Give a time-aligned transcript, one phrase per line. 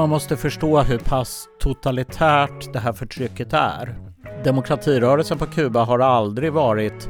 [0.00, 3.98] Man måste förstå hur pass totalitärt det här förtrycket är.
[4.44, 7.08] Demokratirörelsen på Kuba har aldrig varit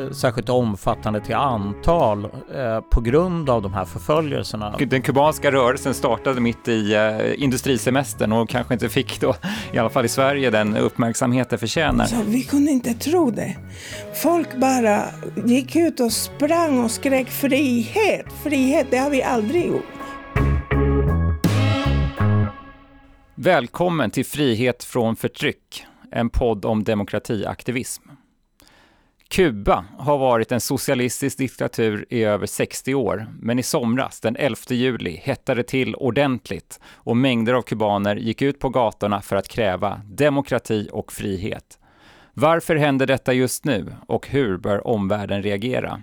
[0.00, 4.74] eh, särskilt omfattande till antal eh, på grund av de här förföljelserna.
[4.78, 9.34] Den kubanska rörelsen startade mitt i eh, industrisemestern och kanske inte fick då,
[9.72, 12.06] i alla fall i Sverige, den uppmärksamhet det förtjänar.
[12.06, 13.56] Så vi kunde inte tro det.
[14.14, 15.02] Folk bara
[15.44, 20.01] gick ut och sprang och skrek frihet, frihet, det har vi aldrig gjort.
[23.44, 28.02] Välkommen till Frihet från förtryck, en podd om demokratiaktivism.
[29.28, 34.56] Kuba har varit en socialistisk diktatur i över 60 år, men i somras, den 11
[34.68, 39.48] juli, hettade det till ordentligt och mängder av kubaner gick ut på gatorna för att
[39.48, 41.78] kräva demokrati och frihet.
[42.34, 46.02] Varför händer detta just nu och hur bör omvärlden reagera?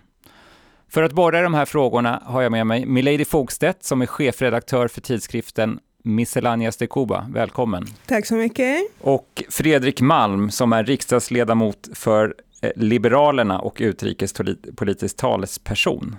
[0.90, 4.06] För att borra i de här frågorna har jag med mig Milady Fogstedt som är
[4.06, 7.26] chefredaktör för tidskriften Miscellaneas de Cuba.
[7.30, 7.86] Välkommen.
[8.06, 8.82] Tack så mycket.
[9.02, 16.16] Och Fredrik Malm som är riksdagsledamot för eh, Liberalerna och utrikespolitisk talesperson.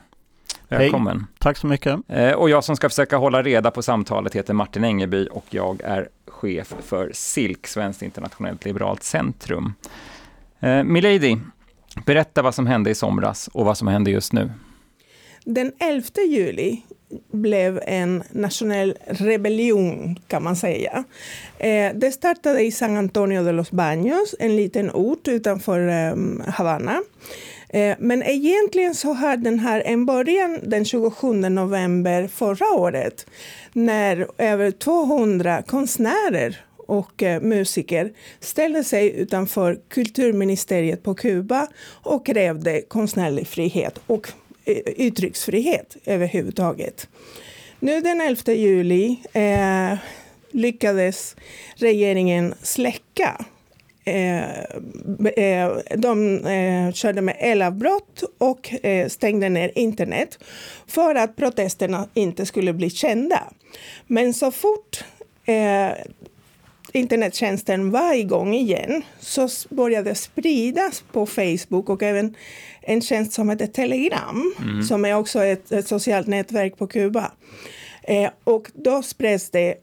[0.69, 1.17] Välkommen.
[1.17, 1.27] Hej.
[1.39, 2.01] Tack så mycket.
[2.09, 5.81] Eh, och jag som ska försöka hålla reda på samtalet heter Martin Engeby och jag
[5.85, 9.75] är chef för SILK, Svenskt internationellt liberalt centrum.
[10.61, 11.37] Eh, Milady,
[12.07, 14.51] berätta vad som hände i somras och vad som händer just nu.
[15.45, 16.83] Den 11 juli
[17.33, 21.05] blev en nationell rebellion kan man säga.
[21.59, 26.15] Eh, det startade i San Antonio de los Baños, en liten ort utanför eh,
[26.53, 27.03] Havanna.
[27.69, 33.27] Eh, men egentligen så har den här en början den 27 november förra året
[33.73, 41.67] när över 200 konstnärer och eh, musiker ställde sig utanför kulturministeriet på Kuba
[42.03, 44.33] och krävde konstnärlig frihet och
[44.71, 47.09] Eh, uttrycksfrihet överhuvudtaget.
[47.81, 49.99] Nu den 11 juli eh,
[50.51, 51.37] lyckades
[51.75, 53.45] regeringen släcka
[54.05, 54.61] eh,
[55.45, 60.39] eh, de eh, körde med elavbrott och eh, stängde ner internet
[60.87, 63.41] för att protesterna inte skulle bli kända.
[64.07, 65.05] Men så fort
[65.45, 65.91] eh,
[66.97, 72.35] internettjänsten var igång igen så började det spridas på Facebook och även
[72.81, 74.83] en tjänst som heter Telegram mm.
[74.83, 77.33] som är också ett, ett, socialt nätverk på Kuba.
[78.03, 79.75] Eh, och då spreds det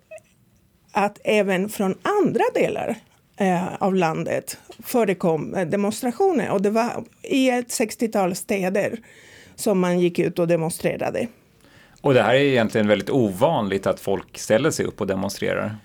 [0.91, 2.95] att även från andra delar
[3.37, 8.99] eh, av landet förekom eh, demonstrationer och det var i ett 60-tal städer
[9.55, 11.27] som man gick ut och demonstrerade.
[12.01, 15.75] Och det här är egentligen väldigt ovanligt att folk ställer sig upp och demonstrerar.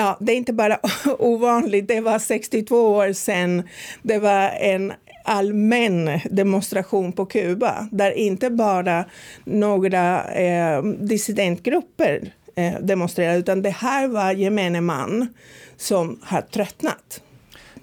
[0.00, 0.78] Ja, det är inte bara
[1.18, 3.62] ovanligt, det var 62 år sedan
[4.02, 4.92] det var en
[5.24, 9.04] allmän demonstration på Kuba där inte bara
[9.44, 15.28] några eh, dissidentgrupper eh, demonstrerade utan det här var gemene man
[15.76, 17.22] som har tröttnat.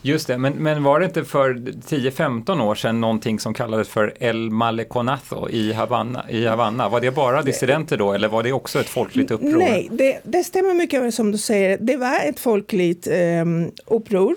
[0.07, 4.13] Just det, men, men var det inte för 10-15 år sedan någonting som kallades för
[4.19, 6.89] El Maleconazo i Havanna, i Havanna?
[6.89, 9.57] Var det bara dissidenter då eller var det också ett folkligt uppror?
[9.57, 11.77] Nej, det, det stämmer mycket väl som du säger.
[11.81, 13.45] Det var ett folkligt eh,
[13.85, 14.35] uppror.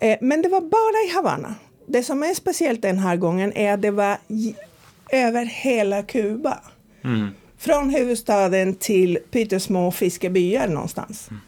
[0.00, 1.54] Eh, men det var bara i Havanna.
[1.86, 4.16] Det som är speciellt den här gången är att det var
[5.12, 6.58] över hela Kuba.
[7.04, 7.28] Mm.
[7.58, 11.28] Från huvudstaden till pyttesmå fiskebyar någonstans.
[11.30, 11.40] Mm.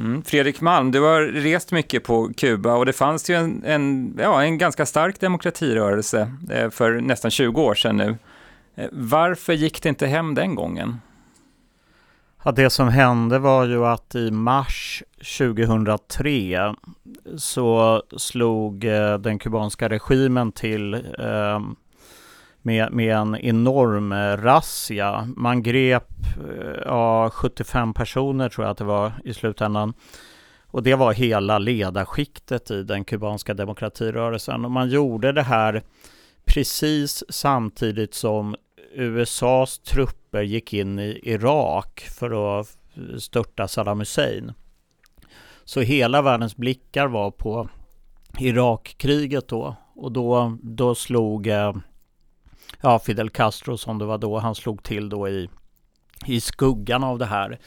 [0.00, 0.22] Mm.
[0.22, 4.42] Fredrik Malm, du har rest mycket på Kuba och det fanns ju en, en, ja,
[4.42, 8.16] en ganska stark demokratirörelse eh, för nästan 20 år sedan nu.
[8.74, 11.00] Eh, varför gick det inte hem den gången?
[12.44, 15.02] Ja, det som hände var ju att i mars
[15.38, 16.74] 2003
[17.36, 21.60] så slog eh, den kubanska regimen till eh,
[22.62, 25.28] med, med en enorm eh, razzia.
[25.36, 26.08] Man grep
[26.48, 29.94] eh, ja, 75 personer tror jag att det var i slutändan.
[30.66, 34.64] Och det var hela ledarskiktet i den kubanska demokratirörelsen.
[34.64, 35.82] Och man gjorde det här
[36.44, 38.56] precis samtidigt som
[38.92, 42.76] USAs trupper gick in i Irak för att
[43.18, 44.52] störta Saddam Hussein.
[45.64, 47.68] Så hela världens blickar var på
[48.38, 49.76] Irakkriget då.
[49.94, 51.74] Och då, då slog eh,
[52.80, 55.50] ja, Fidel Castro som det var då, han slog till då i,
[56.26, 57.58] i skuggan av det här.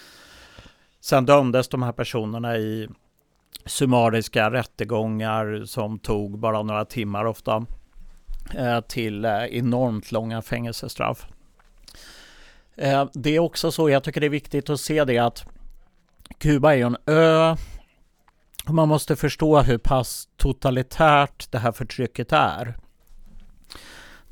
[1.00, 2.90] Sen dömdes de här personerna i
[3.66, 7.66] summariska rättegångar som tog bara några timmar ofta
[8.56, 11.28] eh, till eh, enormt långa fängelsestraff.
[12.76, 15.46] Eh, det är också så, jag tycker det är viktigt att se det att
[16.38, 17.56] Kuba är en ö
[18.68, 22.78] och man måste förstå hur pass totalitärt det här förtrycket är.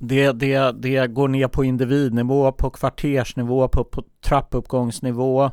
[0.04, 5.52] Det, det, det går ner på individnivå, på kvartersnivå, på, på trappuppgångsnivå.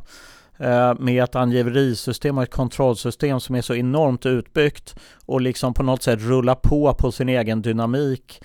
[0.58, 4.96] Eh, med ett angiverisystem och ett kontrollsystem som är så enormt utbyggt
[5.26, 8.40] och liksom på något sätt rullar på på sin egen dynamik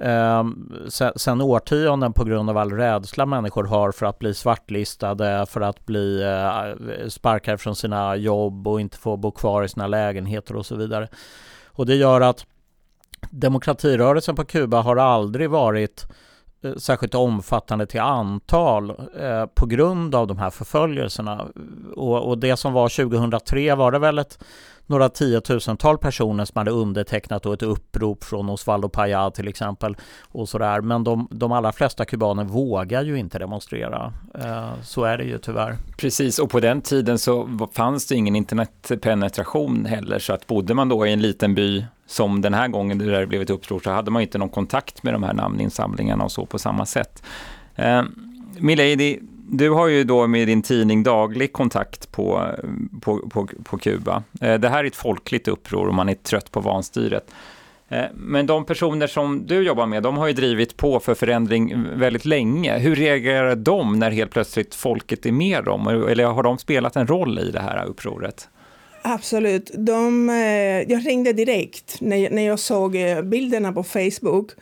[0.00, 0.44] eh,
[1.16, 5.86] sen årtionden på grund av all rädsla människor har för att bli svartlistade, för att
[5.86, 10.66] bli eh, sparkade från sina jobb och inte få bo kvar i sina lägenheter och
[10.66, 11.08] så vidare.
[11.66, 12.46] Och det gör att
[13.40, 16.06] demokratirörelsen på Kuba har aldrig varit
[16.64, 18.90] eh, särskilt omfattande till antal
[19.20, 21.46] eh, på grund av de här förföljelserna.
[21.96, 24.38] Och, och, det som var 2003 var det väl ett
[24.88, 29.96] några tiotusental personer som hade undertecknat ett upprop från Osvaldo Paya till exempel.
[30.28, 30.80] och sådär.
[30.80, 34.12] Men de, de allra flesta kubaner vågar ju inte demonstrera.
[34.34, 35.76] Eh, så är det ju tyvärr.
[35.96, 40.88] Precis, och på den tiden så fanns det ingen internetpenetration heller, så att bodde man
[40.88, 43.90] då i en liten by som den här gången där det blev ett uppror så
[43.90, 47.22] hade man inte någon kontakt med de här namninsamlingarna och så på samma sätt.
[47.74, 48.02] Eh,
[48.58, 49.18] Milady,
[49.48, 52.50] du har ju då med din tidning daglig kontakt på,
[53.00, 54.22] på, på, på Kuba.
[54.40, 57.30] Eh, det här är ett folkligt uppror och man är trött på vanstyret.
[57.88, 61.86] Eh, men de personer som du jobbar med, de har ju drivit på för förändring
[61.94, 62.78] väldigt länge.
[62.78, 65.86] Hur reagerar de när helt plötsligt folket är med dem?
[65.86, 68.48] Eller har de spelat en roll i det här upproret?
[69.08, 69.70] Absolut.
[69.74, 74.52] De, eh, jag ringde direkt när, när jag såg eh, bilderna på Facebook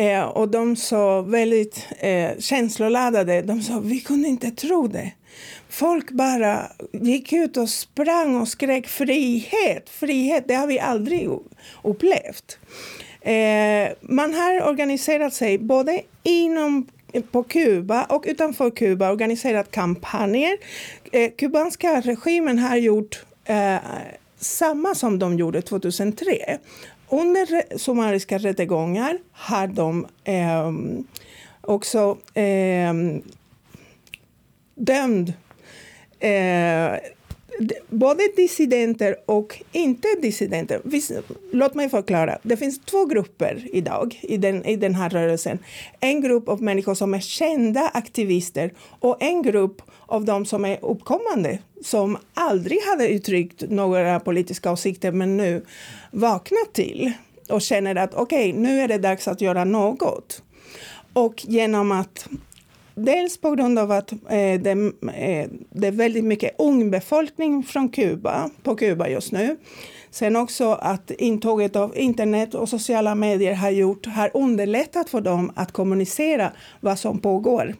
[0.00, 3.42] Eh, och de sa väldigt eh, känsloladdade.
[3.42, 5.12] De sa vi kunde inte tro det.
[5.68, 6.62] Folk bara
[6.92, 10.44] gick ut och sprang och skrek frihet, frihet.
[10.48, 11.28] Det har vi aldrig
[11.82, 12.58] upplevt.
[13.20, 16.86] Eh, man har organiserat sig både inom
[17.30, 20.56] på Kuba och utanför Kuba organiserat kampanjer.
[21.12, 23.78] Eh, kubanska regimen har gjort eh,
[24.36, 26.58] samma som de gjorde 2003
[27.08, 31.04] under summariska rättegångar har de ehm, ehm, eh,
[31.60, 32.94] också eh,
[34.74, 35.30] dömt
[36.20, 36.94] eh,
[37.88, 40.80] både dissidenter och inte dissidenter.
[41.52, 42.38] Låt mig förklara.
[42.42, 45.58] Det finns två grupper idag i den, i den här rörelsen.
[46.00, 50.78] En grupp av människor som är kända aktivister och en grupp av de som är
[50.82, 55.64] uppkommande som aldrig hade uttryckt några politiska åsikter men nu
[56.10, 57.12] vaknat till
[57.48, 60.42] och känner att okej, okay, nu är det dags att göra något.
[61.12, 62.28] Och genom att
[63.04, 64.18] dels på grund av att eh,
[64.60, 64.70] det,
[65.14, 69.56] eh, det, är väldigt mycket ung befolkning från Kuba, på Kuba just nu.
[70.10, 75.52] Sen också att intåget av internet och sociala medier har, gjort, har underlättat för dem
[75.56, 77.74] att kommunicera vad som pågår.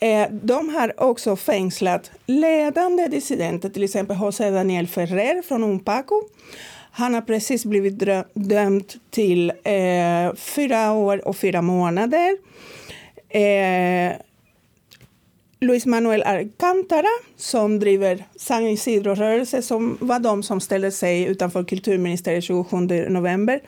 [0.00, 6.22] Eh, de har också fängslat ledande dissidenter, till exempel José Daniel Ferrer från Unpaco.
[6.90, 8.02] Han har precis blivit
[8.34, 12.36] dömd till eh, fyra år och fyra månader.
[13.36, 14.16] Eh,
[15.60, 22.44] Luis Manuel Alcántara som driver San Isidro-rörelsen som var de som ställde sig utanför kulturministeriet
[22.44, 22.76] 27
[23.08, 23.60] november.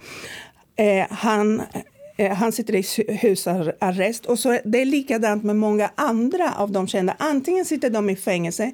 [0.76, 1.62] Eh, han
[2.18, 2.84] Eh, han sitter i
[3.14, 4.26] husarrest.
[4.26, 7.16] Och så det är likadant med många andra av de kända.
[7.18, 8.72] Antingen sitter de i fängelse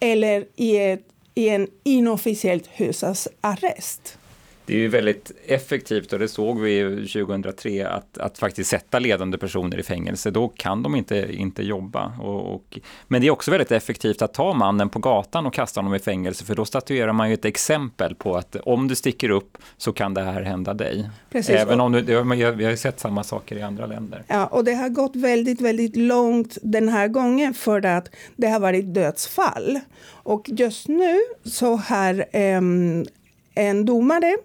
[0.00, 1.00] eller i, ett,
[1.34, 4.18] i en inofficiellt husarrest
[4.66, 9.38] det är ju väldigt effektivt och det såg vi 2003 att, att faktiskt sätta ledande
[9.38, 10.30] personer i fängelse.
[10.30, 12.12] Då kan de inte, inte jobba.
[12.20, 12.78] Och, och,
[13.08, 15.98] men det är också väldigt effektivt att ta mannen på gatan och kasta honom i
[15.98, 19.92] fängelse för då statuerar man ju ett exempel på att om du sticker upp så
[19.92, 21.10] kan det här hända dig.
[21.30, 21.54] Precis.
[21.54, 24.22] Även om du, vi har ju sett samma saker i andra länder.
[24.26, 28.60] Ja, och det har gått väldigt, väldigt långt den här gången för att det har
[28.60, 29.80] varit dödsfall.
[30.10, 32.24] Och just nu så har
[32.56, 33.06] um,
[33.54, 34.36] en domare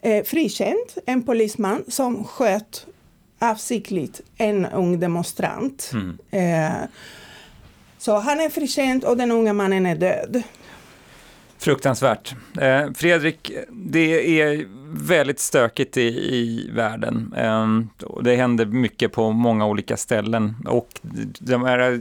[0.00, 2.86] eh, frikänt en polisman som sköt
[3.38, 5.90] avsiktligt en ung demonstrant.
[5.92, 6.18] Mm.
[6.30, 6.88] Eh,
[7.98, 10.42] så han är frikänd och den unga mannen är död.
[11.58, 12.34] Fruktansvärt.
[12.60, 17.34] Eh, Fredrik, det är väldigt stökigt i, i världen.
[17.36, 17.66] Eh,
[18.22, 20.56] det händer mycket på många olika ställen.
[20.66, 20.88] Och
[21.40, 22.00] de här,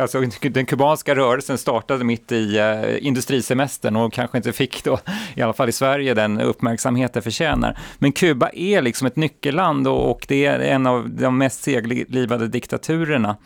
[0.00, 4.98] alltså, den kubanska rörelsen startade mitt i eh, industrisemestern och kanske inte fick då,
[5.34, 7.78] i alla fall i Sverige, den uppmärksamhet det förtjänar.
[7.98, 12.48] Men Kuba är liksom ett nyckelland och, och det är en av de mest seglivade
[12.48, 13.36] diktaturerna.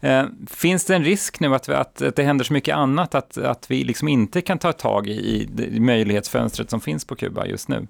[0.00, 3.38] Eh, finns det en risk nu att, att, att det händer så mycket annat att,
[3.38, 7.68] att vi liksom inte kan ta tag i, i möjlighetsfönstret som finns på Kuba just
[7.68, 7.86] nu?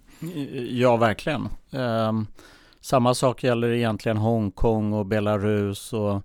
[0.70, 1.48] Ja, verkligen.
[1.70, 2.26] Um,
[2.80, 6.22] samma sak gäller egentligen Hongkong och Belarus och,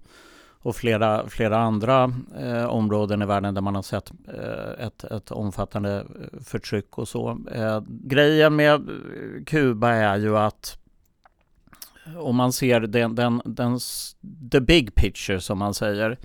[0.62, 5.32] och flera, flera andra eh, områden i världen där man har sett eh, ett, ett
[5.32, 7.40] omfattande eh, förtryck och så.
[7.56, 8.90] Eh, grejen med
[9.46, 10.78] Kuba är ju att
[12.18, 13.80] om man ser den, den, den,
[14.52, 16.18] the big picture som man säger.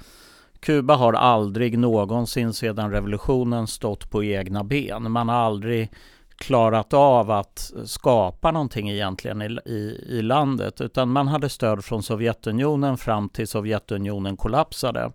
[0.60, 5.12] Kuba har aldrig någonsin sedan revolutionen stått på egna ben.
[5.12, 5.90] Man har aldrig
[6.38, 12.02] klarat av att skapa någonting egentligen i, i, i, landet utan man hade stöd från
[12.02, 15.12] Sovjetunionen fram till Sovjetunionen kollapsade.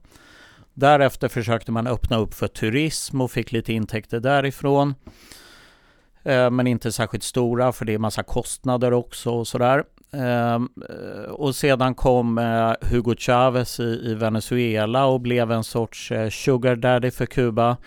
[0.74, 4.96] Därefter försökte man öppna upp för turism och fick lite intäkter därifrån.
[6.24, 9.84] Eh, men inte särskilt stora för det är massa kostnader också och sådär.
[10.14, 16.12] Ehm, eh, och sedan kom eh, Hugo Chavez i, i, Venezuela och blev en sorts
[16.12, 17.78] eh, sugar daddy för Kuba.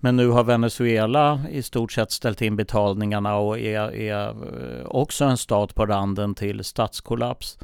[0.00, 5.24] Men nu har Venezuela i stort sett ställt in betalningarna och är, är eh, också
[5.24, 7.58] en stat på randen till statskollaps.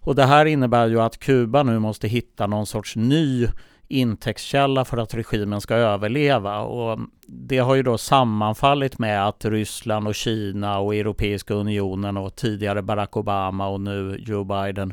[0.00, 3.48] Och det här innebär ju att Kuba nu måste hitta någon sorts ny
[3.88, 6.60] intäktskälla för att regimen ska överleva.
[6.60, 12.36] Och det har ju då sammanfallit med att Ryssland och Kina och Europeiska unionen och
[12.36, 14.92] tidigare Barack Obama och nu Joe Biden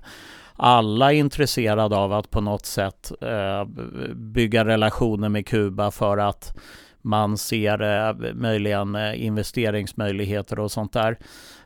[0.58, 3.66] alla är intresserade av att på något sätt eh,
[4.16, 6.58] bygga relationer med Kuba för att
[7.02, 11.18] man ser eh, möjligen eh, investeringsmöjligheter och sånt där.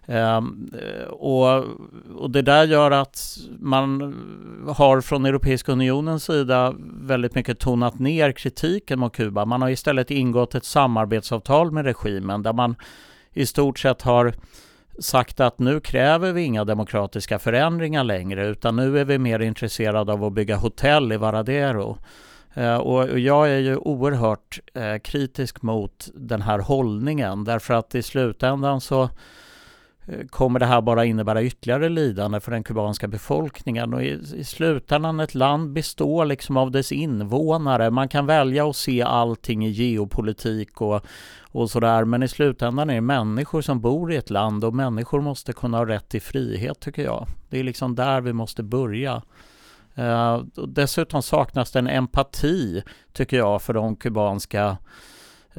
[0.09, 0.71] Um,
[1.09, 1.63] och,
[2.15, 4.15] och, det där gör att man
[4.67, 9.45] har från Europeiska unionens sida väldigt mycket tonat ner kritiken mot Kuba.
[9.45, 12.75] Man har istället ingått ett samarbetsavtal med regimen där man
[13.33, 14.33] i stort sett har
[14.99, 20.13] sagt att nu kräver vi inga demokratiska förändringar längre utan nu är vi mer intresserade
[20.13, 21.97] av att bygga hotell i Varadero.
[22.57, 28.03] Uh, och jag är ju oerhört uh, kritisk mot den här hållningen därför att i
[28.03, 29.09] slutändan så
[30.09, 33.93] Eh, kommer det här bara innebära ytterligare lidande för den kubanska befolkningen.
[33.93, 37.91] Och i, i slutändan ett land består liksom av dess invånare.
[37.91, 41.05] Man kan välja att se allting i geopolitik och,
[41.51, 42.05] och sådär.
[42.05, 45.77] Men i slutändan är det människor som bor i ett land och människor måste kunna
[45.77, 47.27] ha rätt till frihet tycker jag.
[47.49, 49.21] Det är liksom där vi måste börja.
[49.99, 54.77] Uh, dessutom saknas det en empati tycker jag för de kubanska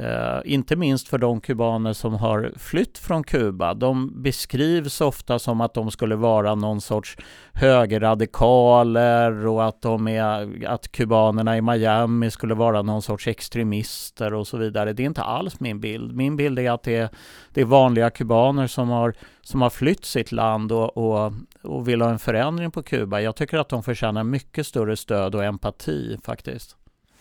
[0.01, 3.75] Eh, inte minst för de kubaner som har flytt från Kuba.
[3.75, 7.17] De beskrivs ofta som att de skulle vara någon sorts
[7.53, 14.47] högerradikaler och att, de är, att kubanerna i Miami skulle vara någon sorts extremister och
[14.47, 14.93] så vidare.
[14.93, 16.17] Det är inte alls min bild.
[16.17, 17.09] Min bild är att det är,
[17.55, 22.03] det är vanliga kubaner som har, som har flytt sitt land och, och, och vill
[22.03, 23.21] ha en förändring på Kuba.
[23.21, 26.77] Jag tycker att de förtjänar mycket större stöd och empati faktiskt.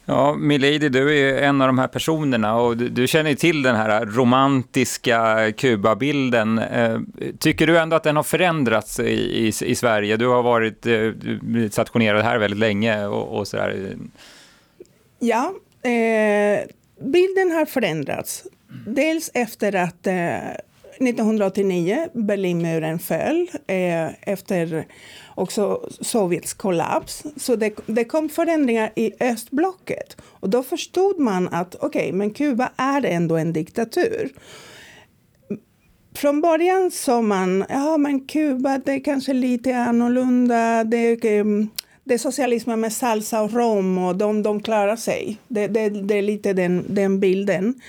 [0.10, 3.76] Ja, Milady, du är en av de här personerna och du, du känner till den
[3.76, 6.60] här romantiska Kuba-bilden.
[6.60, 7.00] Eh,
[7.40, 10.18] tycker du ändå att den har förändrats i, i, i Sverige?
[10.18, 11.02] Du har varit eh,
[11.42, 13.96] du stationerad här väldigt länge och, och sådär.
[15.20, 16.68] Ja, eh,
[17.02, 18.44] bilden har förändrats.
[18.88, 20.38] Dels efter att eh,
[21.02, 24.88] 1989 Berlinmuren föll eh, efter
[25.36, 27.24] också Sovjets kollaps.
[27.38, 32.32] Så det, det kom förändringar i östblocket och då förstod man att okej, okay, men
[32.32, 34.30] Kuba är ändå en diktatur.
[36.16, 40.84] Från början sa man ja, men Kuba det är kanske lite annorlunda.
[40.84, 41.70] Det, mm,
[42.04, 45.38] det är socialismen med salsa och rom och de, de klarar sig.
[45.48, 47.82] Det, det, det är lite den, den bilden.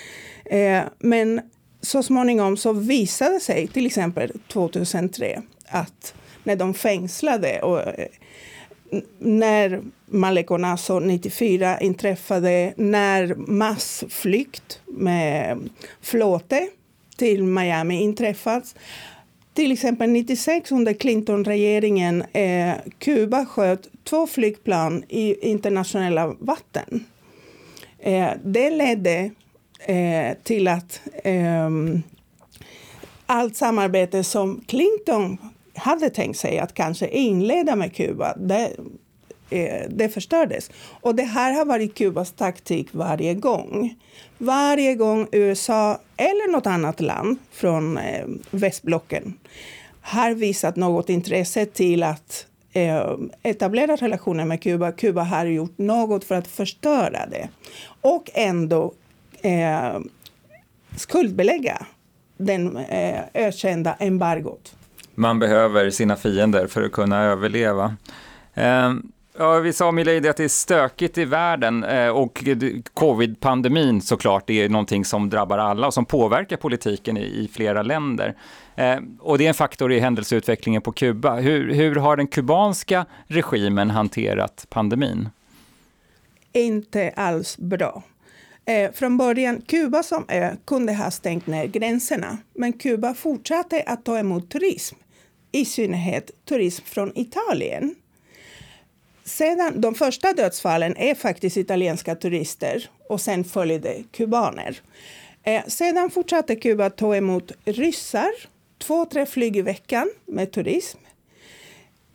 [0.44, 1.40] Eh, men
[1.80, 8.06] så småningom så visade det sig, till exempel 2003, att när de fängslade och eh,
[9.18, 15.68] när Maleconazo 94 inträffade, när massflykt med
[16.00, 16.68] flåte
[17.16, 18.74] till Miami inträffat.
[19.54, 27.04] Till exempel 96 under Clinton-regeringen, eh, Kuba sköt två flygplan i internationella vatten.
[27.98, 29.30] Eh, det ledde
[29.86, 31.70] eh, till att eh,
[33.26, 35.38] allt samarbete som Clinton
[35.74, 38.72] hade tänkt sig att kanske inleda med Kuba, det,
[39.50, 40.70] eh, det förstördes.
[41.00, 43.94] Och det här har varit Kubas taktik varje gång.
[44.38, 49.34] Varje gång USA eller något annat land från eh, västblocken
[50.00, 54.92] har visat något intresse till att eh, etablera relationer med Kuba.
[54.92, 57.48] Kuba har gjort något för att förstöra det.
[58.00, 58.92] Och ändå
[59.42, 60.00] eh,
[60.96, 61.86] skuldbelägga
[62.36, 64.74] den eh, ökända embargot.
[65.14, 67.96] Man behöver sina fiender för att kunna överleva.
[68.54, 68.92] Eh,
[69.38, 72.44] ja, vi sa Milady att det är stökigt i världen eh, och
[72.94, 78.34] covid-pandemin såklart är någonting som drabbar alla och som påverkar politiken i, i flera länder.
[78.76, 81.36] Eh, och det är en faktor i händelseutvecklingen på Kuba.
[81.36, 85.28] Hur, hur har den kubanska regimen hanterat pandemin?
[86.52, 88.02] Inte alls bra.
[88.70, 94.04] Eh, från början, Kuba som ö kunde ha stängt ner gränserna, men Kuba fortsatte att
[94.04, 94.96] ta emot turism,
[95.52, 97.94] i synnerhet turism från Italien.
[99.24, 104.80] sedan, de första dödsfallen är faktiskt italienska turister och sen följde kubaner.
[105.42, 108.30] Eh, sedan fortsatte Kuba att ta emot ryssar,
[108.78, 110.98] två, tre flyg i veckan med turism.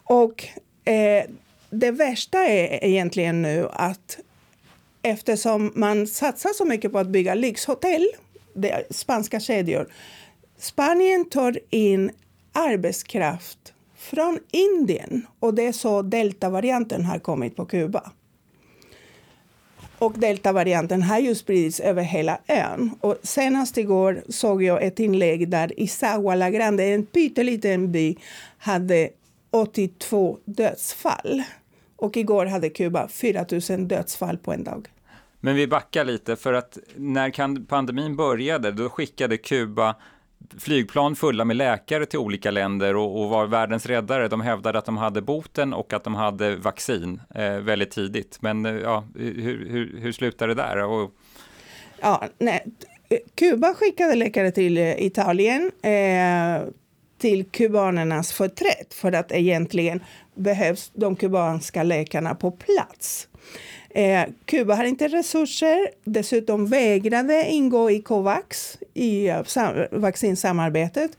[0.03, 0.47] Och
[0.85, 1.23] eh,
[1.69, 4.19] det värsta är egentligen nu att
[5.05, 8.07] eftersom man satsar så mycket på att bygga lyxhotell,
[8.53, 9.93] det spanska kedjor,
[10.57, 12.11] Spanien tar in
[12.53, 18.11] arbetskraft från Indien och det är så deltavarianten har kommit på Kuba.
[19.99, 22.91] Och deltavarianten har ju spridits över hela ön.
[23.01, 28.15] Och senast igår såg jag ett inlägg där Isagua la Grande, en pytteliten by,
[28.57, 29.09] hade
[29.51, 31.43] 82 dödsfall.
[31.95, 34.87] Och igår hade Kuba 4 000 dödsfall på en dag.
[35.45, 39.95] Men vi backar lite, för att när pandemin började, då skickade Kuba
[40.57, 44.27] flygplan fulla med läkare till olika länder och, och, var världens räddare.
[44.27, 48.37] De hävdade att de hade boten och att de hade vaccin eh, väldigt tidigt.
[48.41, 50.83] Men eh, ja, hur, hur, hur slutade det där?
[50.83, 51.11] Och...
[52.01, 52.65] Ja, nej.
[53.35, 56.67] Kuba skickade läkare till eh, Italien eh,
[57.17, 60.03] till kubanernas förträtt för att egentligen
[60.35, 63.27] behövs de kubanska läkarna på plats.
[63.95, 69.41] Eh, Kuba har inte resurser, dessutom vägrade ingå i Covax, i uh,
[69.91, 71.11] vaccinsamarbetet,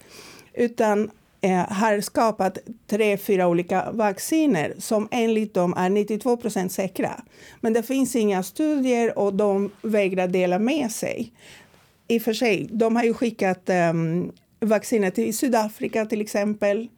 [0.54, 7.21] utan eh, har skapat tre, fyra olika vacciner som enligt dem är 92 procent säkra.
[7.61, 11.33] Men det finns inga studier och de vägrar dela med sig.
[12.09, 16.76] I och för sig, de har ju skickat um, vacciner till Sydafrika till exempel.
[16.76, 16.88] Mm.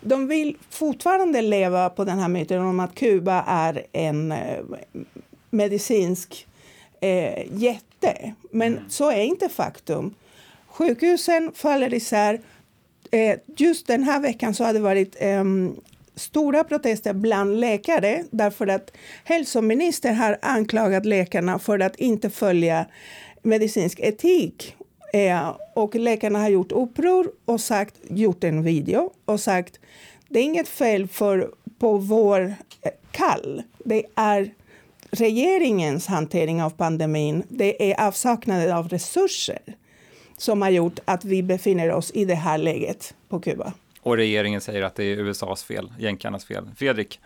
[0.00, 4.38] De vill fortfarande leva på den här myten om att Kuba är en uh,
[5.50, 6.46] medicinsk
[7.00, 8.34] eh, jätte.
[8.50, 8.90] Men mm.
[8.90, 10.14] så är inte faktum.
[10.68, 12.40] Sjukhusen faller isär.
[13.10, 15.44] Eh, just den här veckan så har det varit eh,
[16.14, 18.92] stora protester bland läkare därför att
[19.24, 22.86] hälsoministern har anklagat läkarna för att inte följa
[23.42, 24.74] medicinsk etik.
[25.12, 29.80] Eh, och läkarna har gjort uppror och sagt, gjort en video och sagt
[30.28, 33.62] det är inget fel för, på vår eh, kall.
[33.84, 34.54] Det är
[35.10, 39.58] regeringens hantering av pandemin, det är avsaknaden av resurser
[40.36, 43.72] som har gjort att vi befinner oss i det här läget på Kuba.
[44.00, 46.70] Och regeringen säger att det är USAs fel, jänkarnas fel.
[46.76, 47.20] Fredrik?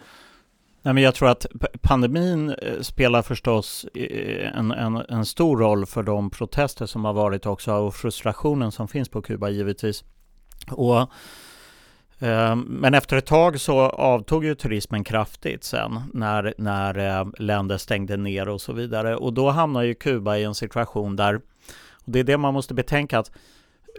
[0.82, 1.46] Nej, men jag tror att
[1.80, 7.12] pandemin eh, spelar förstås eh, en, en, en, stor roll för de protester som har
[7.12, 10.04] varit också och frustrationen som finns på Kuba givetvis.
[10.70, 11.10] Och
[12.22, 17.76] Eh, men efter ett tag så avtog ju turismen kraftigt sen när, när eh, länder
[17.76, 19.16] stängde ner och så vidare.
[19.16, 21.34] Och då hamnar ju Kuba i en situation där,
[21.94, 23.30] och det är det man måste betänka att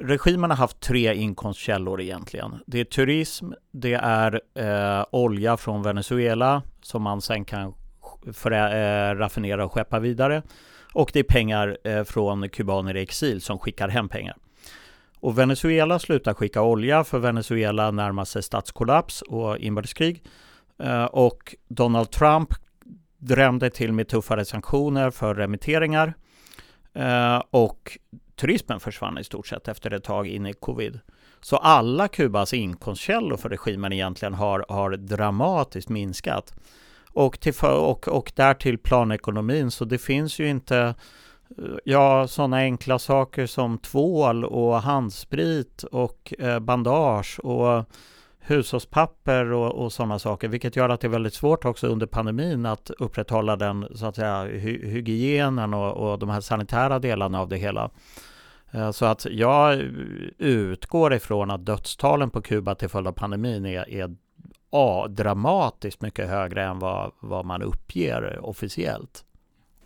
[0.02, 2.56] regimen har haft tre inkomstkällor egentligen.
[2.66, 7.74] Det är turism, det är eh, olja från Venezuela som man sen kan
[8.34, 10.42] förä, eh, raffinera och skeppa vidare.
[10.94, 14.36] Och det är pengar eh, från kubaner i exil som skickar hem pengar.
[15.24, 20.24] Och Venezuela slutar skicka olja för Venezuela närmar sig statskollaps och inbördeskrig.
[20.80, 22.50] Eh, och Donald Trump
[23.18, 26.14] drämde till med tuffare sanktioner för remitteringar.
[26.94, 27.98] Eh, och
[28.36, 31.00] turismen försvann i stort sett efter ett tag in i covid.
[31.42, 36.54] Så alla Kubas inkomstkällor för regimen egentligen har, har dramatiskt minskat.
[37.10, 40.96] Och, till för, och, och därtill planekonomin, så det finns ju inte
[41.84, 47.86] Ja, sådana enkla saker som tvål och handsprit och eh, bandage och
[48.39, 52.66] hushållspapper och, och sådana saker, vilket gör att det är väldigt svårt också under pandemin
[52.66, 57.50] att upprätthålla den så att säga hy hygienen och, och de här sanitära delarna av
[57.50, 57.89] det hela.
[58.72, 59.82] Eh, så att jag
[60.38, 64.16] utgår ifrån att dödstalen på Kuba till följd av pandemin är, är
[64.70, 69.26] a, dramatiskt mycket högre än vad, vad man uppger officiellt.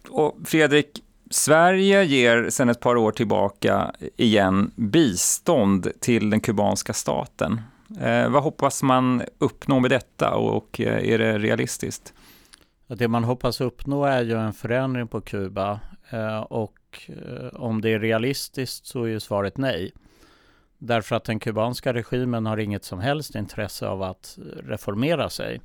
[0.10, 7.62] Och Fredrik, Sverige ger sedan ett par år tillbaka igen bistånd till den kubanska staten.
[8.02, 12.14] Eh, vad hoppas man uppnå med detta och och är det realistiskt?
[12.88, 17.90] Det man hoppas uppnå är ju en förändring på Kuba eh, och eh, om det
[17.90, 19.92] är realistiskt så är ju svaret nej.
[20.78, 25.62] Därför att den kubanska regimen har inget som helst intresse av att reformera sig.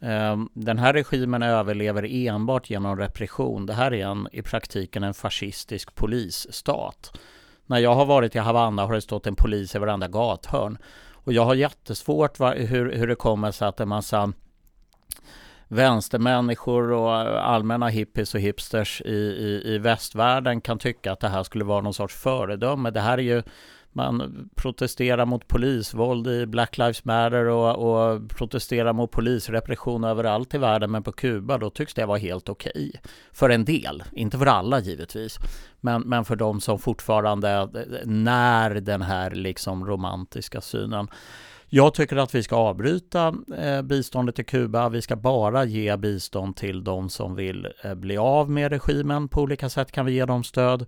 [0.00, 3.66] Ehm, den här regimen överlever enbart genom repression.
[3.66, 7.18] Det här är en, i praktiken en fascistisk polisstat.
[7.66, 10.78] När jag har varit i Havanna har det stått en polis i varenda gathörn.
[11.12, 14.32] Och jag har jättesvårt va, hur, hur det kommer sig att en massa
[15.68, 21.28] vänstermänniskor och eh, allmänna hippies och hipsters i, i, i västvärlden kan tycka att det
[21.28, 22.90] här skulle vara någon sorts föredöme.
[22.90, 23.42] Det här är ju
[23.96, 30.58] man protesterar mot polisvåld i Black Lives Matter och, och protesterar mot polisrepression överallt i
[30.58, 30.90] världen.
[30.90, 32.72] Men på Kuba då tycks det vara helt okej.
[32.74, 32.92] Okay.
[33.32, 35.38] För en del, inte för alla givetvis.
[35.80, 37.68] Men, men för de som fortfarande eh,
[38.04, 41.08] när den här liksom romantiska synen.
[41.68, 44.88] Jag tycker att vi ska avbryta eh, biståndet till Kuba.
[44.88, 49.28] Vi ska bara ge bistånd till de som vill eh, bli av med regimen.
[49.28, 50.86] På olika sätt kan vi ge dem stöd.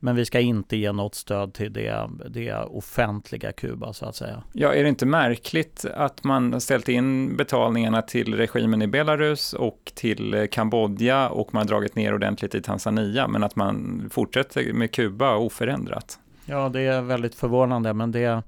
[0.00, 4.42] Men vi ska inte ge något stöd till det, det offentliga Kuba så att säga.
[4.52, 9.92] Ja, är det inte märkligt att man ställt in betalningarna till regimen i Belarus och
[9.94, 15.36] till Kambodja och man dragit ner ordentligt i Tanzania, men att man fortsätter med Kuba
[15.36, 16.18] oförändrat?
[16.44, 18.42] Ja, det är väldigt förvånande, men det,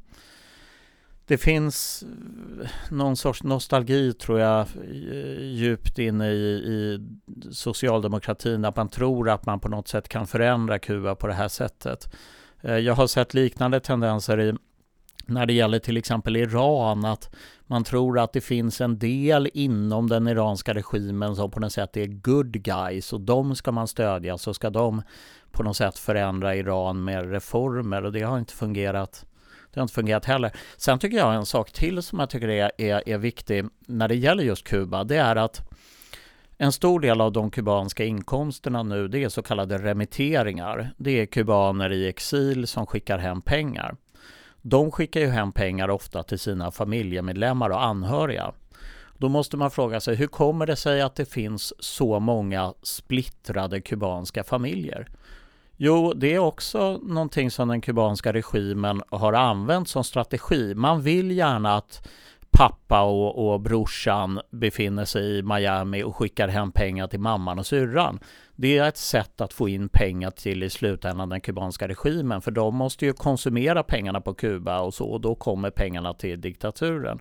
[1.27, 2.05] det finns
[2.63, 7.01] eh, någon sorts nostalgi tror jag eh, djupt inne i, i
[7.51, 11.49] socialdemokratin att man tror att man på något sätt kan förändra Kuba på det här
[11.49, 12.15] sättet.
[12.61, 14.55] Eh, jag har sett liknande tendenser i
[15.27, 17.35] när det gäller till exempel Iran, att
[17.67, 21.97] man tror att det finns en del inom den iranska regimen som på något sätt
[21.97, 25.03] är good guys och de ska man stödja så ska de
[25.51, 29.27] på något sätt förändra Iran med reformer och det har inte fungerat
[29.73, 30.53] det har inte fungerat heller.
[30.77, 34.15] Sen tycker jag en sak till som jag tycker är, är, är viktig när det
[34.15, 35.05] gäller just Kuba.
[35.05, 35.63] Det är att
[36.59, 40.91] en stor del av de kubanska inkomsterna nu det är så kallade remitteringar.
[40.97, 43.97] Det är kubaner i exil som skickar hem pengar.
[44.63, 48.53] De skickar ju hem pengar ofta till sina familjemedlemmar och anhöriga.
[49.19, 53.81] Då måste man fråga sig hur kommer det sig att det finns så många splittrade
[53.81, 55.09] kubanska familjer?
[55.77, 60.75] Jo, det är också någonting som den kubanska regimen har använt som strategi.
[60.75, 62.09] Man vill gärna att
[62.51, 67.67] pappa och, och brorsan befinner sig i Miami och skickar hem pengar till mamman och
[67.67, 68.19] syrran.
[68.57, 72.51] Det är ett sätt att få in pengar till i slutändan den kubanska regimen för
[72.51, 77.21] de måste ju konsumera pengarna på Kuba och så och då kommer pengarna till diktaturen.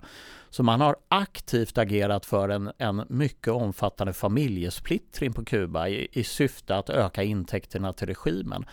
[0.50, 6.24] Så man har aktivt agerat för en, en mycket omfattande familjesplittring på Kuba i, i
[6.24, 8.64] syfte att öka intäkterna till regimen.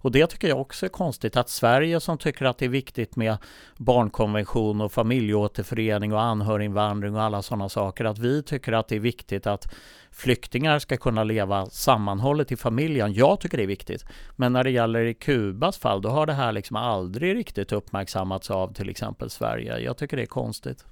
[0.00, 3.16] Och det tycker jag också är konstigt att Sverige som tycker att det är viktigt
[3.16, 3.36] med
[3.76, 9.00] barnkonvention och familjeåterförening och anhöriginvandring och alla sådana saker, att vi tycker att det är
[9.00, 9.74] viktigt att
[10.10, 13.12] flyktingar ska kunna leva samma sammanhållet i familjen.
[13.12, 14.04] Jag tycker det är viktigt.
[14.36, 18.50] Men när det gäller i Kubas fall, då har det här liksom aldrig riktigt uppmärksammats
[18.50, 19.78] av till exempel Sverige.
[19.78, 20.84] Jag tycker det är konstigt.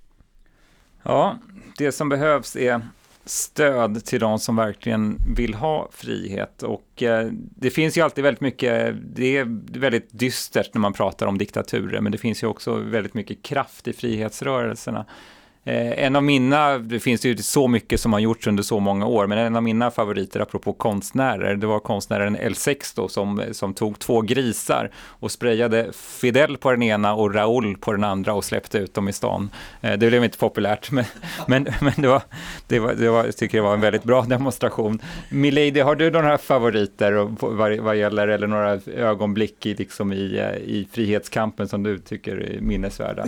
[1.03, 1.39] Ja,
[1.79, 2.81] det som behövs är
[3.25, 6.63] stöd till de som verkligen vill ha frihet.
[6.63, 9.47] Och eh, det finns ju alltid väldigt mycket, det är
[9.79, 13.89] väldigt dystert när man pratar om diktaturer, men det finns ju också väldigt mycket kraft
[13.89, 15.07] i frihetsrörelserna.
[15.67, 19.07] Eh, en av mina, det finns ju så mycket som har gjorts under så många
[19.07, 23.75] år, men en av mina favoriter apropå konstnärer, det var konstnären El Sexto som, som
[23.75, 28.45] tog två grisar och sprayade Fidel på den ena och Raoul på den andra och
[28.45, 29.51] släppte ut dem i stan.
[29.81, 31.05] Eh, det blev inte populärt, men,
[31.47, 32.23] men, men det, var,
[32.67, 34.99] det, var, det var, jag tycker det var en väldigt bra demonstration.
[35.29, 40.57] Milady, har du några favoriter vad, vad gäller, eller några ögonblick i, liksom i, eh,
[40.57, 43.27] i frihetskampen som du tycker är minnesvärda?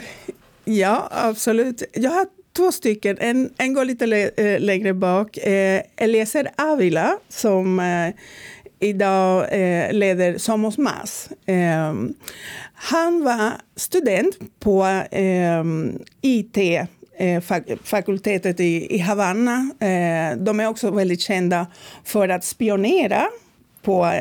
[0.71, 1.83] Ja, absolut.
[1.93, 2.27] Jag har
[2.57, 3.17] två stycken.
[3.21, 5.37] En, en går lite eh, längre bak.
[5.37, 8.15] Eh, Eliezer Avila som eh,
[8.79, 11.29] idag eh, leder Somos Mas.
[11.47, 11.95] Eh,
[12.75, 15.65] han var student på eh,
[16.21, 16.57] IT
[17.19, 17.41] eh,
[17.85, 19.71] fakultetet i, i Havanna.
[19.81, 21.67] Eh, de är också väldigt kända
[22.05, 23.29] för att spionera
[23.83, 24.13] på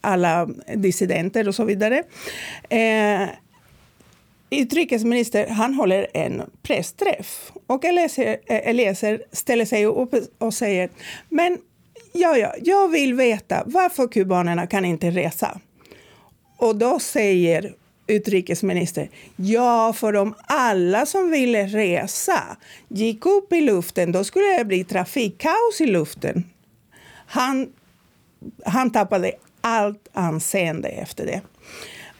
[0.00, 2.02] alla dissidenter och så vidare
[4.60, 10.90] utrikesminister han håller en pressträff och Eliezer, Eliezer ställer sig upp och säger
[11.28, 11.58] men
[12.12, 15.60] ja, ja, jag vill veta varför kubanerna kan inte resa.
[16.56, 17.74] Och då säger
[18.06, 22.56] utrikesminister, ja, för om alla som ville resa
[22.88, 26.44] gick upp i luften, då skulle det bli trafikkaos i luften.
[27.26, 27.72] Han,
[28.64, 31.40] han tappade allt anseende efter det.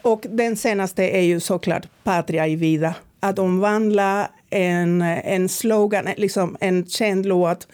[0.03, 2.95] Och den senaste är ju såklart Patria i vida.
[3.19, 7.67] Att omvandla en, en slogan, liksom en känd låt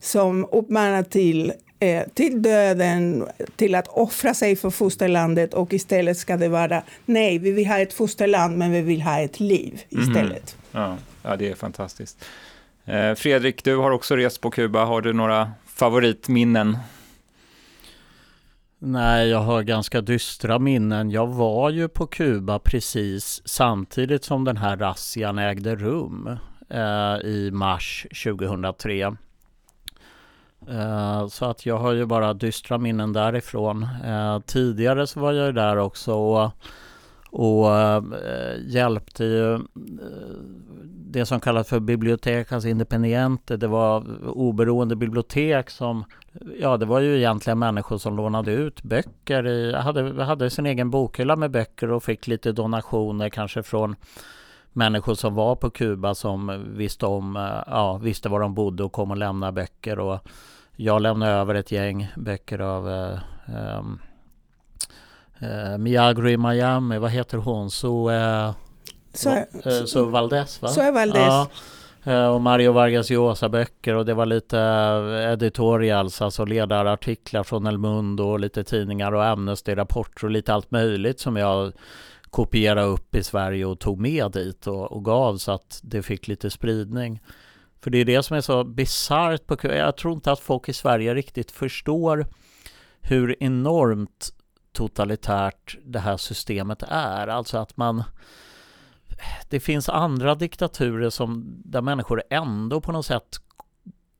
[0.00, 3.24] som uppmanar till eh, till döden,
[3.56, 7.78] till att offra sig för fosterlandet och istället ska det vara nej, vi vill ha
[7.78, 10.02] ett fosterland men vi vill ha ett liv mhm.
[10.02, 10.56] istället.
[10.72, 10.88] Mm.
[10.88, 12.24] Ja, ja, det är fantastiskt.
[12.84, 14.84] Eh, Fredrik, du har också rest på Kuba.
[14.84, 16.78] Har du några favoritminnen
[18.86, 21.10] Nej, jag har ganska dystra minnen.
[21.10, 27.50] Jag var ju på Kuba precis samtidigt som den här razzian ägde rum eh, i
[27.52, 29.16] mars 2003.
[30.68, 33.82] Eh, så att jag har ju bara dystra minnen därifrån.
[34.04, 36.50] Eh, tidigare så var jag ju där också och,
[37.30, 38.02] och eh,
[38.66, 39.60] hjälpte ju eh,
[41.14, 43.56] det som kallas för Bibliotecas alltså Independiente.
[43.56, 46.04] Det var oberoende bibliotek som,
[46.60, 50.90] ja det var ju egentligen människor som lånade ut böcker, i, hade, hade sin egen
[50.90, 53.96] bokhylla med böcker och fick lite donationer kanske från
[54.72, 58.92] människor som var på Kuba som visste om, eh, ja visste var de bodde och
[58.92, 60.18] kom och lämnade böcker och
[60.76, 63.18] jag lämnade över ett gäng böcker av eh,
[65.38, 67.70] eh, Miagro i Miami, vad heter hon?
[67.70, 68.52] Så, eh,
[69.14, 70.68] så, eh, så Valdez va?
[70.68, 71.22] Så är Valdez.
[71.22, 71.48] Ja.
[72.04, 77.66] Eh, och Mario Vargas Llosa böcker och det var lite eh, editorials, alltså ledarartiklar från
[77.66, 81.72] El Mundo och lite tidningar och Amnesty-rapporter och lite allt möjligt som jag
[82.30, 86.28] kopierade upp i Sverige och tog med dit och, och gav så att det fick
[86.28, 87.20] lite spridning.
[87.80, 90.72] För det är det som är så bisarrt på Jag tror inte att folk i
[90.72, 92.26] Sverige riktigt förstår
[93.00, 94.32] hur enormt
[94.72, 97.28] totalitärt det här systemet är.
[97.28, 98.04] Alltså att man
[99.48, 103.40] det finns andra diktaturer som, där människor ändå på något sätt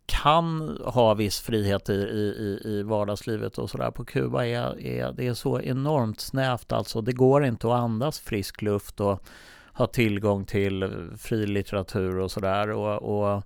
[0.07, 3.91] kan ha viss frihet i, i, i vardagslivet och sådär.
[3.91, 7.01] På Kuba är, är det är så enormt snävt alltså.
[7.01, 9.23] Det går inte att andas frisk luft och
[9.73, 12.71] ha tillgång till fri litteratur och sådär.
[12.71, 13.43] Och, och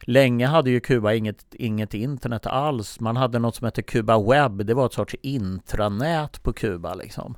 [0.00, 3.00] länge hade ju Kuba inget, inget internet alls.
[3.00, 4.66] Man hade något som hette Kuba Web.
[4.66, 7.36] Det var ett sorts intranät på Kuba liksom.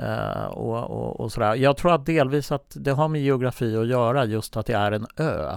[0.00, 1.54] Uh, och, och, och, sådär.
[1.54, 4.92] Jag tror att delvis att det har med geografi att göra, just att det är
[4.92, 5.56] en ö.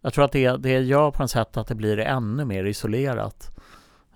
[0.00, 3.50] Jag tror att det, det gör på något sätt att det blir ännu mer isolerat.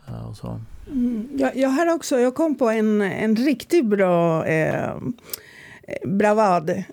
[0.08, 0.60] Uh, så.
[0.86, 4.94] Mm, jag, jag har också, jag kom på en, en riktigt bra eh,
[6.04, 6.70] bravad.
[6.70, 6.84] Eh,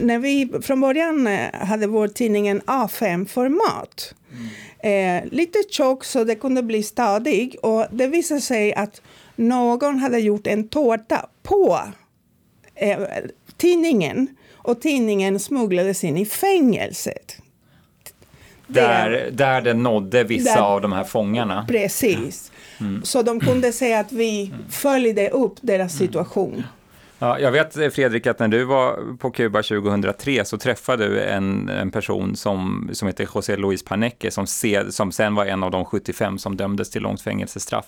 [0.00, 4.14] när vi från början eh, hade vår tidningen A5-format.
[4.32, 5.24] Mm.
[5.24, 9.02] Eh, lite tjock så det kunde bli stadig och det visade sig att
[9.40, 11.80] någon hade gjort en tårta på
[12.74, 12.98] eh,
[13.56, 17.36] tidningen och tidningen smugglades in i fängelset.
[18.66, 21.64] Där, där den nådde vissa där, av de här fångarna?
[21.68, 22.52] Precis.
[22.80, 23.02] Mm.
[23.04, 26.62] Så de kunde säga att vi följde upp deras situation.
[27.22, 31.68] Ja, jag vet Fredrik att när du var på Kuba 2003 så träffade du en,
[31.68, 35.70] en person som, som heter José Luis Paneque som, se, som sen var en av
[35.70, 37.86] de 75 som dömdes till långt fängelsestraff.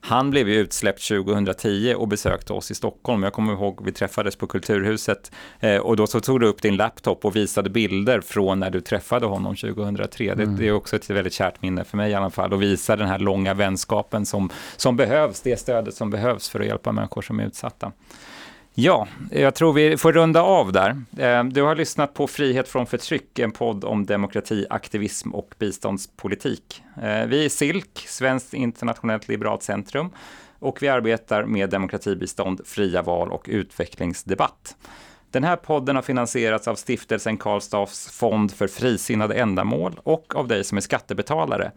[0.00, 3.22] Han blev ju utsläppt 2010 och besökte oss i Stockholm.
[3.22, 6.76] Jag kommer ihåg vi träffades på Kulturhuset eh, och då så tog du upp din
[6.76, 10.24] laptop och visade bilder från när du träffade honom 2003.
[10.24, 10.38] Mm.
[10.38, 12.96] Det, det, är också ett väldigt kärt minne för mig i alla fall och visar
[12.96, 17.22] den här långa vänskapen som, som behövs, det stödet som behövs för att hjälpa människor
[17.22, 17.92] som är utsatta.
[18.74, 21.02] Ja, jag tror vi får runda av där.
[21.18, 26.82] Eh, du har lyssnat på Frihet från förtryck, en podd om demokrati, aktivism och biståndspolitik.
[27.02, 30.10] Eh, vi är SILK, Svenskt internationellt liberalt centrum,
[30.58, 34.76] och vi arbetar med demokratibistånd, fria val och utvecklingsdebatt.
[35.32, 40.64] Den här podden har finansierats av stiftelsen Karlstads fond för frisinnade ändamål och av dig
[40.64, 41.72] som är skattebetalare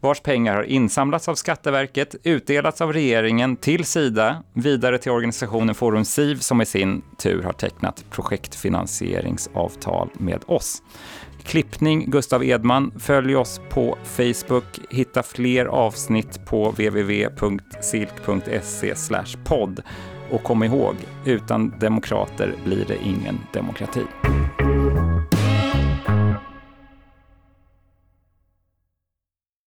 [0.00, 6.04] vars pengar har insamlats av Skatteverket, utdelats av regeringen till Sida, vidare till organisationen Forum
[6.04, 10.82] SIV som i sin tur har tecknat projektfinansieringsavtal med oss.
[11.44, 12.92] Klippning Gustav Edman.
[12.98, 14.64] Följ oss på Facebook.
[14.90, 17.54] Hitta fler avsnitt på www.silk.se
[19.44, 19.82] podd.
[20.30, 24.02] Och kom ihåg, utan demokrater blir det ingen demokrati.